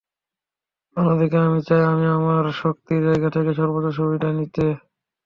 অন্যদিকে 0.97 1.37
আমি 1.39 1.59
চাই 1.67 1.81
আমি 1.91 2.05
আমার 2.17 2.43
শক্তির 2.61 3.01
জায়গা 3.07 3.29
থেকে 3.35 3.51
সর্বোচ্চ 3.59 3.87
সুবিধা 3.97 4.29
নিতে। 4.37 4.65